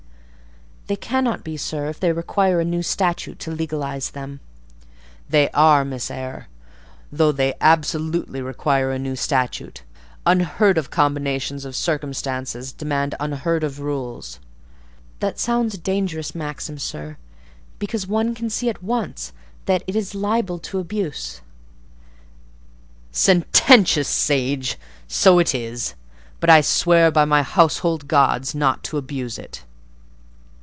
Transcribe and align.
"They 0.87 0.95
cannot 0.97 1.45
be, 1.45 1.55
sir, 1.55 1.87
if 1.87 2.01
they 2.01 2.11
require 2.11 2.59
a 2.59 2.65
new 2.65 2.83
statute 2.83 3.39
to 3.39 3.51
legalise 3.55 4.09
them." 4.09 4.41
"They 5.29 5.49
are, 5.51 5.85
Miss 5.85 6.11
Eyre, 6.11 6.49
though 7.09 7.31
they 7.31 7.53
absolutely 7.61 8.41
require 8.41 8.91
a 8.91 8.99
new 8.99 9.15
statute: 9.15 9.83
unheard 10.25 10.77
of 10.77 10.91
combinations 10.91 11.63
of 11.63 11.77
circumstances 11.77 12.73
demand 12.73 13.15
unheard 13.21 13.63
of 13.63 13.79
rules." 13.79 14.41
"That 15.21 15.39
sounds 15.39 15.75
a 15.75 15.77
dangerous 15.77 16.35
maxim, 16.35 16.77
sir; 16.77 17.15
because 17.79 18.05
one 18.05 18.35
can 18.35 18.49
see 18.49 18.67
at 18.67 18.83
once 18.83 19.31
that 19.67 19.83
it 19.87 19.95
is 19.95 20.13
liable 20.13 20.59
to 20.59 20.79
abuse." 20.79 21.39
"Sententious 23.13 24.09
sage! 24.09 24.77
so 25.07 25.39
it 25.39 25.55
is: 25.55 25.93
but 26.41 26.49
I 26.49 26.59
swear 26.59 27.11
by 27.11 27.23
my 27.23 27.43
household 27.43 28.09
gods 28.09 28.53
not 28.53 28.83
to 28.85 28.97
abuse 28.97 29.39
it." 29.39 29.63